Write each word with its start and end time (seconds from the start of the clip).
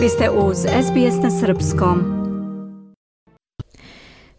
Vi 0.00 0.08
ste 0.08 0.30
uz 0.30 0.56
SBS 0.58 1.22
na 1.22 1.30
Srpskom. 1.30 2.04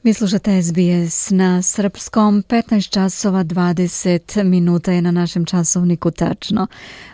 Vi 0.03 0.13
slušate 0.13 0.61
SBS 0.61 1.29
na 1.29 1.61
Srpskom. 1.61 2.43
15 2.49 2.89
časova 2.89 3.43
20 3.43 4.43
minuta 4.43 4.91
je 4.91 5.01
na 5.01 5.11
našem 5.11 5.45
časovniku 5.45 6.11
tačno. 6.11 6.67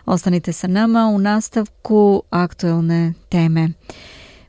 Ostanite 0.05 0.53
sa 0.53 0.67
nama 0.67 1.07
u 1.07 1.17
nastavku 1.17 2.23
aktuelne 2.29 3.13
teme. 3.29 3.69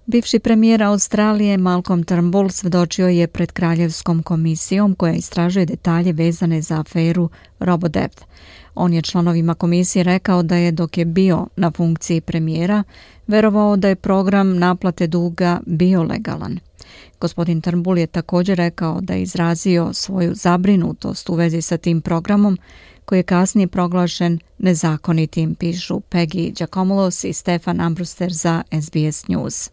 Bivši 0.06 0.38
premijer 0.38 0.82
Australije 0.82 1.56
Malcolm 1.56 2.02
Turnbull 2.02 2.50
svedočio 2.50 3.08
je 3.08 3.26
pred 3.26 3.52
Kraljevskom 3.52 4.22
komisijom 4.22 4.94
koja 4.94 5.12
istražuje 5.12 5.66
detalje 5.66 6.12
vezane 6.12 6.62
za 6.62 6.80
aferu 6.80 7.28
Robodebt. 7.58 8.24
On 8.80 8.92
je 8.92 9.02
članovima 9.02 9.54
komisije 9.54 10.02
rekao 10.02 10.42
da 10.42 10.56
je 10.56 10.72
dok 10.72 10.98
je 10.98 11.04
bio 11.04 11.46
na 11.56 11.70
funkciji 11.70 12.20
premijera, 12.20 12.82
verovao 13.26 13.76
da 13.76 13.88
je 13.88 13.96
program 13.96 14.58
naplate 14.58 15.06
duga 15.06 15.60
bio 15.66 16.02
legalan. 16.02 16.58
Gospodin 17.20 17.60
Turnbull 17.60 17.98
je 17.98 18.06
također 18.06 18.56
rekao 18.56 19.00
da 19.00 19.14
je 19.14 19.22
izrazio 19.22 19.92
svoju 19.92 20.34
zabrinutost 20.34 21.30
u 21.30 21.34
vezi 21.34 21.62
sa 21.62 21.76
tim 21.76 22.00
programom 22.00 22.58
koji 23.04 23.18
je 23.18 23.22
kasnije 23.22 23.66
proglašen 23.66 24.38
nezakonitim, 24.58 25.54
pišu 25.54 26.00
Peggy 26.10 26.58
Giacomolos 26.58 27.24
i 27.24 27.32
Stefan 27.32 27.80
Ambruster 27.80 28.32
za 28.32 28.62
SBS 28.82 29.28
News. 29.28 29.70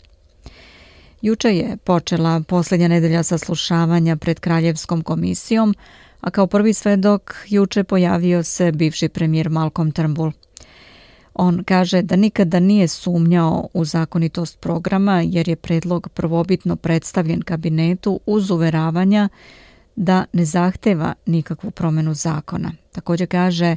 Juče 1.22 1.56
je 1.56 1.78
počela 1.78 2.42
posljednja 2.48 2.88
nedelja 2.88 3.24
saslušavanja 3.24 4.16
pred 4.16 4.40
Kraljevskom 4.40 5.02
komisijom, 5.02 5.76
a 6.26 6.30
kao 6.32 6.48
prvi 6.48 6.74
svedok 6.74 7.36
juče 7.48 7.84
pojavio 7.84 8.44
se 8.44 8.72
bivši 8.72 9.10
premijer 9.10 9.50
Malcolm 9.50 9.92
Turnbull. 9.92 10.32
On 11.34 11.64
kaže 11.64 12.02
da 12.02 12.16
nikada 12.16 12.60
nije 12.60 12.88
sumnjao 12.88 13.68
u 13.74 13.86
zakonitost 13.86 14.60
programa 14.60 15.22
jer 15.22 15.50
je 15.50 15.56
predlog 15.56 16.10
prvobitno 16.10 16.76
predstavljen 16.76 17.42
kabinetu 17.42 18.20
uz 18.26 18.52
uveravanja 18.52 19.30
da 19.96 20.26
ne 20.34 20.46
zahteva 20.46 21.14
nikakvu 21.26 21.72
promenu 21.72 22.14
zakona. 22.14 22.72
Također 22.92 23.28
kaže 23.28 23.76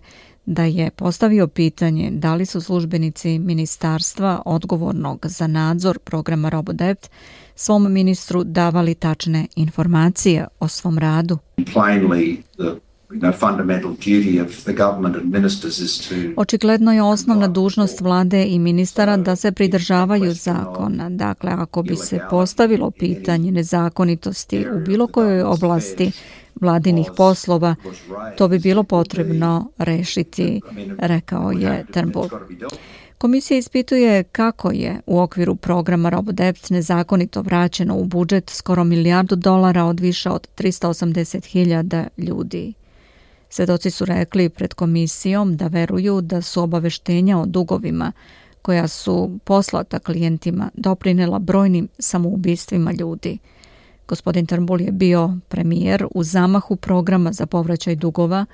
da 0.49 0.65
je 0.65 0.91
postavio 0.91 1.47
pitanje 1.47 2.11
da 2.11 2.35
li 2.35 2.47
su 2.47 2.61
službenici 2.61 3.39
ministarstva 3.39 4.43
odgovornog 4.45 5.27
za 5.27 5.47
nadzor 5.47 5.99
programa 5.99 6.49
RoboDept 6.49 7.11
svom 7.55 7.93
ministru 7.93 8.45
davali 8.45 8.95
tačne 8.95 9.47
informacije 9.57 10.47
o 10.61 10.69
svom 10.69 10.99
radu. 10.99 11.39
Očigledno 16.37 16.93
je 16.93 17.03
osnovna 17.03 17.49
dužnost 17.49 18.01
vlade 18.01 18.45
i 18.45 18.59
ministara 18.59 19.17
da 19.17 19.37
se 19.37 19.53
pridržavaju 19.53 20.35
zakona. 20.35 21.11
Dakle, 21.11 21.51
ako 21.51 21.83
bi 21.83 21.97
se 21.97 22.21
postavilo 22.31 22.91
pitanje 22.91 23.53
nezakonitosti 23.53 24.67
u 24.77 24.81
bilo 24.87 25.07
kojoj 25.07 25.43
oblasti 25.43 26.12
vladinih 26.61 27.11
poslova, 27.17 27.75
to 28.37 28.48
bi 28.48 28.59
bilo 28.59 28.83
potrebno 28.83 29.70
rešiti, 29.78 30.61
rekao 30.98 31.50
je 31.50 31.84
Turnbull. 31.92 32.28
Komisija 33.19 33.59
ispituje 33.59 34.25
kako 34.25 34.70
je 34.70 35.00
u 35.06 35.20
okviru 35.20 35.56
programa 35.56 36.09
RoboDept 36.09 36.70
nezakonito 36.70 37.42
vraćeno 37.42 37.97
u 37.97 38.05
budžet 38.05 38.50
skoro 38.50 38.84
milijardu 38.84 39.37
dolara 39.37 39.84
od 39.84 40.00
više 40.00 40.31
od 40.31 40.48
380.000 40.59 42.06
ljudi. 42.19 42.75
Svedoci 43.50 43.91
su 43.91 44.05
rekli 44.05 44.48
pred 44.48 44.75
komisijom 44.75 45.56
da 45.56 45.67
veruju 45.67 46.20
da 46.20 46.43
su 46.43 46.62
obaveštenja 46.62 47.39
o 47.39 47.47
dugovima 47.47 48.12
koja 48.62 48.89
su 48.89 49.39
poslata 49.45 49.98
klijentima 49.98 50.70
doprinela 50.75 51.39
brojnim 51.39 51.89
samoubistvima 51.98 52.93
ljudi. 52.93 53.39
Gospodin 54.09 54.47
Turnbull 54.47 54.81
je 54.81 54.93
bio 54.93 55.31
premijer 55.49 56.07
u 56.15 56.25
zamahu 56.25 56.77
programa 56.77 57.33
za 57.33 57.47
povraćaj 57.47 57.97
dugova 57.97 58.47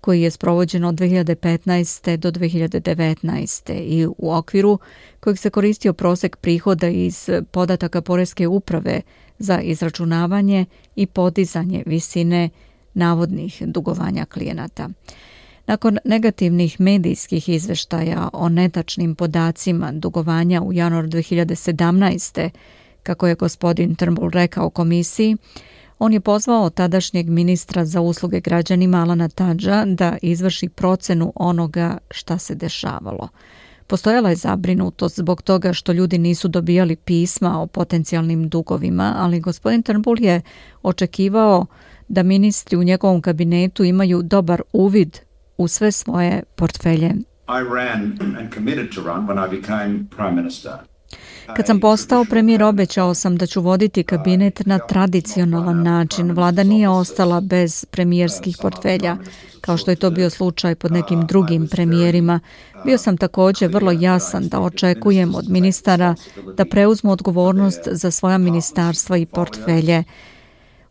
koji 0.00 0.22
je 0.22 0.30
sprovođen 0.30 0.84
od 0.84 0.94
2015. 0.94 2.16
do 2.16 2.30
2019. 2.30 3.72
i 3.72 4.06
u 4.18 4.32
okviru 4.32 4.78
kojeg 5.20 5.38
se 5.38 5.50
koristio 5.50 5.92
prosek 5.92 6.36
prihoda 6.36 6.88
iz 6.88 7.30
podataka 7.50 8.00
Poreske 8.00 8.48
uprave 8.48 9.00
za 9.38 9.60
izračunavanje 9.60 10.66
i 10.96 11.06
podizanje 11.06 11.82
visine 11.86 12.50
navodnih 12.94 13.62
dugovanja 13.66 14.24
klijenata. 14.24 14.88
Nakon 15.66 15.98
negativnih 16.04 16.80
medijskih 16.80 17.48
izveštaja 17.48 18.28
o 18.32 18.48
netačnim 18.48 19.14
podacima 19.14 19.92
dugovanja 19.92 20.62
u 20.62 20.72
januar 20.72 21.04
2017 21.04 22.50
kako 23.08 23.26
je 23.26 23.34
gospodin 23.34 23.94
Turnbull 23.94 24.30
rekao 24.30 24.70
komisiji, 24.70 25.36
On 25.98 26.12
je 26.12 26.20
pozvao 26.20 26.70
tadašnjeg 26.70 27.28
ministra 27.28 27.84
za 27.84 28.00
usluge 28.00 28.40
građanima 28.40 28.98
Alana 28.98 29.28
Tadža 29.28 29.84
da 29.86 30.16
izvrši 30.22 30.68
procenu 30.68 31.32
onoga 31.34 31.98
šta 32.10 32.38
se 32.38 32.54
dešavalo. 32.54 33.28
Postojala 33.86 34.30
je 34.30 34.36
zabrinutost 34.36 35.16
zbog 35.16 35.42
toga 35.42 35.72
što 35.72 35.92
ljudi 35.92 36.18
nisu 36.18 36.48
dobijali 36.48 36.96
pisma 36.96 37.62
o 37.62 37.66
potencijalnim 37.66 38.48
dugovima, 38.48 39.14
ali 39.16 39.40
gospodin 39.40 39.82
Turnbull 39.82 40.20
je 40.20 40.40
očekivao 40.82 41.66
da 42.08 42.22
ministri 42.22 42.76
u 42.76 42.84
njegovom 42.84 43.20
kabinetu 43.20 43.84
imaju 43.84 44.22
dobar 44.22 44.62
uvid 44.72 45.18
u 45.56 45.68
sve 45.68 45.92
svoje 45.92 46.42
portfelje. 46.56 47.12
I 47.48 47.62
ran 47.74 48.18
and 48.38 48.54
committed 48.54 48.94
to 48.94 49.00
run 49.00 49.26
when 49.26 49.38
I 49.46 49.60
became 49.60 50.04
prime 50.16 50.34
minister. 50.42 50.72
Kad 51.56 51.66
sam 51.66 51.80
postao 51.80 52.24
premijer, 52.24 52.62
obećao 52.62 53.14
sam 53.14 53.36
da 53.36 53.46
ću 53.46 53.60
voditi 53.60 54.02
kabinet 54.02 54.66
na 54.66 54.78
tradicionalan 54.78 55.82
način. 55.82 56.32
Vlada 56.32 56.62
nije 56.62 56.88
ostala 56.88 57.40
bez 57.40 57.84
premijerskih 57.84 58.56
portfelja, 58.62 59.16
kao 59.60 59.76
što 59.76 59.90
je 59.90 59.96
to 59.96 60.10
bio 60.10 60.30
slučaj 60.30 60.74
pod 60.74 60.92
nekim 60.92 61.26
drugim 61.26 61.68
premijerima. 61.68 62.40
Bio 62.84 62.98
sam 62.98 63.16
također 63.16 63.70
vrlo 63.70 63.92
jasan 63.92 64.48
da 64.48 64.60
očekujem 64.60 65.34
od 65.34 65.48
ministara 65.48 66.14
da 66.56 66.64
preuzmu 66.64 67.10
odgovornost 67.12 67.80
za 67.92 68.10
svoja 68.10 68.38
ministarstva 68.38 69.16
i 69.16 69.26
portfelje. 69.26 70.04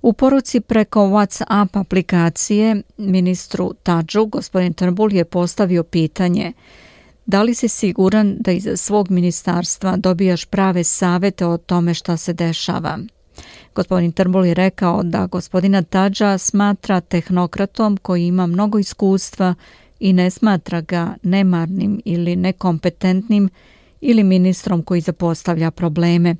U 0.01 0.13
poruci 0.13 0.59
preko 0.59 0.99
WhatsApp 0.99 1.79
aplikacije 1.79 2.81
ministru 2.97 3.73
Tadžu, 3.83 4.25
gospodin 4.25 4.73
Turnbull 4.73 5.13
je 5.13 5.25
postavio 5.25 5.83
pitanje– 5.83 6.53
Da 7.27 7.43
li 7.43 7.53
si 7.55 7.67
siguran 7.67 8.37
da 8.39 8.51
iz 8.51 8.67
svog 8.75 9.11
ministarstva 9.11 9.97
dobijaš 9.97 10.45
prave 10.45 10.83
savete 10.83 11.45
o 11.45 11.57
tome 11.57 11.93
šta 11.93 12.17
se 12.17 12.33
dešava? 12.33 12.99
Gospodin 13.75 14.11
Trbol 14.11 14.45
je 14.45 14.53
rekao 14.53 15.03
da 15.03 15.25
gospodina 15.25 15.81
Tadža 15.81 16.37
smatra 16.37 17.01
tehnokratom 17.01 17.97
koji 17.97 18.27
ima 18.27 18.47
mnogo 18.47 18.79
iskustva 18.79 19.55
i 19.99 20.13
ne 20.13 20.29
smatra 20.29 20.81
ga 20.81 21.15
nemarnim 21.23 22.01
ili 22.05 22.35
nekompetentnim 22.35 23.49
ili 24.01 24.23
ministrom 24.23 24.83
koji 24.83 25.01
zapostavlja 25.01 25.71
probleme. 25.71 26.35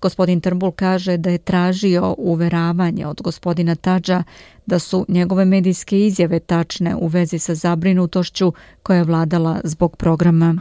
Gospodin 0.00 0.40
Trbul 0.40 0.70
kaže 0.70 1.16
da 1.16 1.30
je 1.30 1.38
tražio 1.38 2.14
uveravanje 2.18 3.06
od 3.06 3.22
gospodina 3.22 3.74
Tadža 3.74 4.22
da 4.66 4.78
su 4.78 5.04
njegove 5.08 5.44
medijske 5.44 6.06
izjave 6.06 6.40
tačne 6.40 6.96
u 6.96 7.06
vezi 7.06 7.38
sa 7.38 7.54
zabrinutošću 7.54 8.52
koja 8.82 8.96
je 8.96 9.04
vladala 9.04 9.60
zbog 9.64 9.96
programa. 9.96 10.54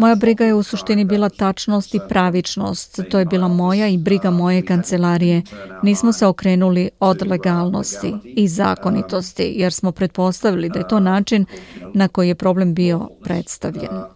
Moja 0.00 0.14
briga 0.14 0.44
je 0.44 0.54
u 0.54 0.62
suštini 0.62 1.04
bila 1.04 1.28
tačnost 1.28 1.94
i 1.94 2.00
pravičnost. 2.08 3.00
To 3.10 3.18
je 3.18 3.24
bila 3.24 3.48
moja 3.48 3.88
i 3.88 3.98
briga 3.98 4.30
moje 4.30 4.62
kancelarije. 4.62 5.42
Nismo 5.82 6.12
se 6.12 6.26
okrenuli 6.26 6.90
od 7.00 7.26
legalnosti 7.26 8.14
i 8.24 8.48
zakonitosti, 8.48 9.52
jer 9.56 9.72
smo 9.72 9.92
pretpostavili 9.92 10.68
da 10.68 10.78
je 10.78 10.88
to 10.88 11.00
način 11.00 11.46
na 11.94 12.08
koji 12.08 12.28
je 12.28 12.34
problem 12.34 12.74
bio 12.74 13.08
predstavljen. 13.24 14.15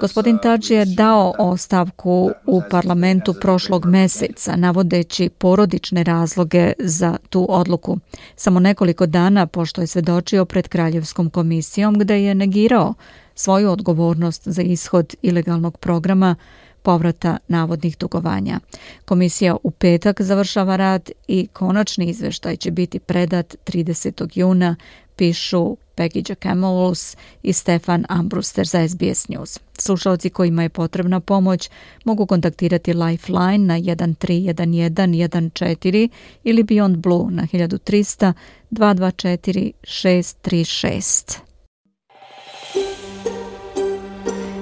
Gospodin 0.00 0.38
Tadži 0.42 0.74
je 0.74 0.84
dao 0.84 1.34
ostavku 1.38 2.30
u 2.46 2.62
parlamentu 2.70 3.34
prošlog 3.40 3.86
meseca, 3.86 4.56
navodeći 4.56 5.28
porodične 5.28 6.04
razloge 6.04 6.72
za 6.78 7.16
tu 7.30 7.46
odluku. 7.48 7.98
Samo 8.36 8.60
nekoliko 8.60 9.06
dana 9.06 9.46
pošto 9.46 9.80
je 9.80 9.86
svedočio 9.86 10.44
pred 10.44 10.68
Kraljevskom 10.68 11.30
komisijom 11.30 11.98
gde 11.98 12.22
je 12.22 12.34
negirao 12.34 12.94
svoju 13.34 13.70
odgovornost 13.70 14.42
za 14.48 14.62
ishod 14.62 15.14
ilegalnog 15.22 15.78
programa 15.78 16.36
povrata 16.82 17.36
navodnih 17.48 17.98
dugovanja. 17.98 18.60
Komisija 19.04 19.56
u 19.62 19.70
petak 19.70 20.20
završava 20.20 20.76
rad 20.76 21.10
i 21.28 21.46
konačni 21.52 22.06
izveštaj 22.06 22.56
će 22.56 22.70
biti 22.70 22.98
predat 22.98 23.54
30. 23.66 24.38
juna 24.38 24.76
pišu 25.16 25.76
Peggy 25.96 26.22
Giacomolos 26.22 27.16
i 27.42 27.52
Stefan 27.52 28.04
Ambruster 28.08 28.66
za 28.66 28.88
SBS 28.88 29.28
News. 29.28 29.60
Slušalci 29.78 30.30
kojima 30.30 30.62
je 30.62 30.68
potrebna 30.68 31.20
pomoć 31.20 31.70
mogu 32.04 32.26
kontaktirati 32.26 32.92
Lifeline 32.92 33.58
na 33.58 33.78
131114 33.78 36.08
ili 36.44 36.62
Beyond 36.62 36.96
Blue 36.96 37.30
na 37.30 37.42
1300 37.42 38.32
224 38.70 39.72
636. 39.82 41.38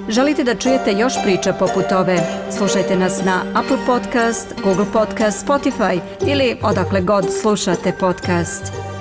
Želite 0.09 0.43
da 0.43 0.55
čujete 0.55 0.91
još 0.91 1.13
priča 1.23 1.53
poput 1.53 1.91
ove? 1.91 2.19
Slušajte 2.57 2.95
nas 2.95 3.25
na 3.25 3.43
Apple 3.53 3.77
Podcast, 3.85 4.53
Google 4.63 4.85
Podcast, 4.93 5.47
Spotify 5.47 5.99
ili 6.27 6.57
odakle 6.61 7.01
god 7.01 7.25
slušate 7.41 7.93
podcast. 7.99 8.92